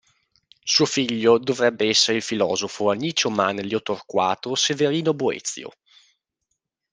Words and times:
Suo 0.63 0.85
figlio 0.85 1.37
dovrebbe 1.37 1.87
essere 1.87 2.17
il 2.17 2.23
filosofo 2.23 2.89
Anicio 2.89 3.29
Manlio 3.29 3.83
Torquato 3.83 4.55
Severino 4.55 5.13
Boezio. 5.13 5.69